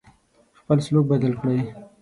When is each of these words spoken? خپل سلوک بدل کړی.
خپل 0.59 0.77
سلوک 0.85 1.05
بدل 1.11 1.33
کړی. 1.41 1.59